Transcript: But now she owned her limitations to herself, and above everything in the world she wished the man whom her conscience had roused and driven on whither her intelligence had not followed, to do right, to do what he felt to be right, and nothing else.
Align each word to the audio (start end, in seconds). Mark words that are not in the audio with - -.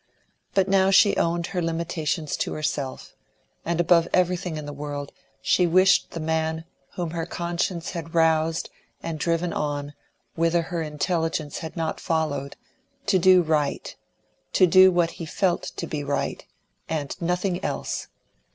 But 0.55 0.67
now 0.67 0.89
she 0.89 1.15
owned 1.15 1.45
her 1.53 1.61
limitations 1.61 2.35
to 2.37 2.53
herself, 2.53 3.13
and 3.63 3.79
above 3.79 4.07
everything 4.11 4.57
in 4.57 4.65
the 4.65 4.73
world 4.73 5.11
she 5.43 5.67
wished 5.67 6.09
the 6.09 6.19
man 6.19 6.65
whom 6.95 7.11
her 7.11 7.27
conscience 7.27 7.91
had 7.91 8.15
roused 8.15 8.71
and 9.03 9.19
driven 9.19 9.53
on 9.53 9.93
whither 10.33 10.63
her 10.63 10.81
intelligence 10.81 11.59
had 11.59 11.77
not 11.77 11.99
followed, 11.99 12.55
to 13.05 13.19
do 13.19 13.43
right, 13.43 13.95
to 14.53 14.65
do 14.65 14.91
what 14.91 15.11
he 15.11 15.25
felt 15.27 15.71
to 15.75 15.85
be 15.85 16.03
right, 16.03 16.47
and 16.89 17.15
nothing 17.21 17.63
else. 17.63 18.07